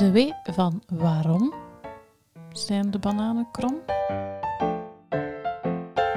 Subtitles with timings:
[0.00, 1.54] De W van waarom
[2.52, 3.80] zijn de bananen krom?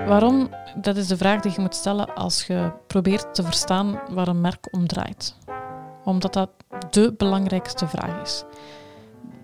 [0.08, 4.28] Waarom, dat is de vraag die je moet stellen als je probeert te verstaan waar
[4.28, 5.38] een merk om draait.
[6.04, 6.50] Omdat dat
[6.90, 8.44] de belangrijkste vraag is.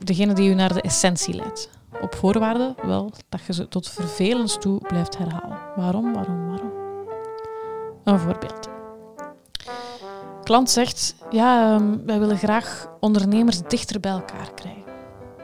[0.04, 1.70] Degene die je naar de essentie leidt.
[2.02, 5.58] Op voorwaarde wel dat je ze tot vervelens toe blijft herhalen.
[5.76, 6.72] Waarom, waarom, waarom?
[8.04, 8.69] Een voorbeeld.
[10.50, 14.84] Klant zegt, ja, ehm, wij willen graag ondernemers dichter bij elkaar krijgen.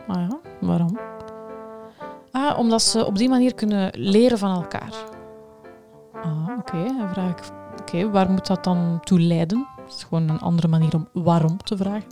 [0.08, 1.00] Ah ja, waarom?
[2.32, 4.94] Ah, omdat ze op die manier kunnen leren van elkaar.
[6.13, 6.84] Ah, oké.
[6.98, 7.40] Dan vraag ik,
[7.80, 9.68] oké, waar moet dat dan toe leiden?
[9.77, 12.12] Dat is gewoon een andere manier om waarom te vragen.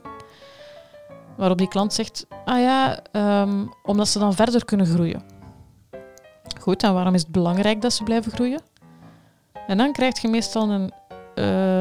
[1.37, 5.23] Waarop die klant zegt, ah ja, ehm, omdat ze dan verder kunnen groeien.
[6.59, 8.62] Goed, en waarom is het belangrijk dat ze blijven groeien?
[9.67, 10.91] En dan krijg je meestal een...
[11.35, 11.73] eh,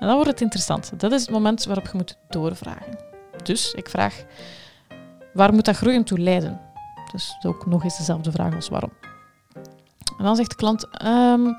[0.00, 0.92] en dan wordt het interessant.
[0.96, 2.98] Dat is het moment waarop je moet doorvragen.
[3.42, 4.24] Dus ik vraag,
[5.32, 6.60] waar moet dat groeien toe leiden?
[7.12, 8.92] Dus ook nog eens dezelfde vraag als waarom.
[10.18, 11.52] En dan zegt de klant, ehm,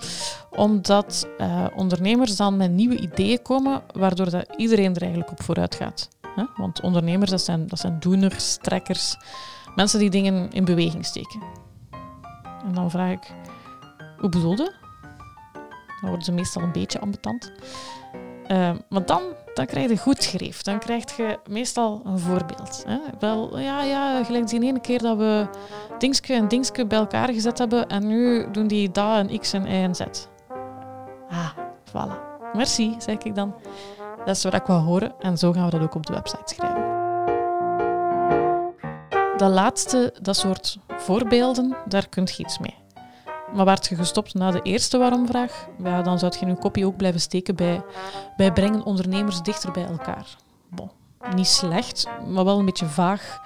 [0.50, 5.76] omdat eh, ondernemers dan met nieuwe ideeën komen, waardoor dat iedereen er eigenlijk op vooruit
[5.76, 6.10] gaat.
[6.56, 9.18] Want ondernemers, dat zijn, dat zijn doeners, trekkers,
[9.76, 11.42] mensen die dingen in beweging steken.
[12.66, 13.34] En dan vraag ik,
[14.18, 14.74] hoe bedoelde?
[16.02, 17.52] Dan worden ze meestal een beetje ambetant.
[18.52, 19.22] Uh, maar dan,
[19.54, 20.62] dan krijg je goed schreef.
[20.62, 22.84] Dan krijg je meestal een voorbeeld.
[22.88, 22.98] Hè?
[23.20, 25.48] Wel, ja, ja, gelijk die ene keer dat we
[25.98, 29.66] dingske en dingske bij elkaar gezet hebben en nu doen die da en x en
[29.66, 30.02] y en z.
[31.30, 31.50] Ah,
[31.90, 32.30] voilà.
[32.54, 33.56] Merci, zeg ik dan.
[34.26, 36.54] Dat is wat ik wil horen en zo gaan we dat ook op de website
[36.56, 37.00] schrijven.
[39.38, 42.81] Dat laatste, dat soort voorbeelden, daar kun je iets mee.
[43.54, 46.98] Maar werd je gestopt na de eerste waarom-vraag, ja, dan zou je je kopie ook
[46.98, 47.82] blijven steken bij,
[48.38, 50.38] bij brengen ondernemers dichter bij elkaar.
[51.36, 53.40] Niet slecht, maar wel een beetje vaag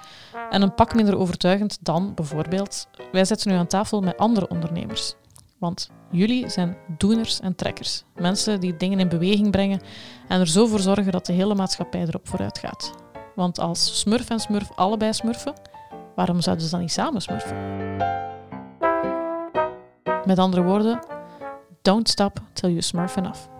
[0.50, 5.14] en een pak minder overtuigend dan bijvoorbeeld wij zitten nu aan tafel met andere ondernemers.
[5.58, 8.04] Want jullie zijn doeners en trekkers.
[8.14, 9.80] Mensen die dingen in beweging brengen
[10.28, 12.92] en er zo voor zorgen dat de hele maatschappij erop vooruit gaat.
[13.34, 15.54] Want als smurf en smurf allebei smurfen,
[16.14, 17.85] waarom zouden ze dan niet samen smurfen?
[20.26, 21.00] Met andere woorden,
[21.82, 23.55] don't stop till you smurf enough.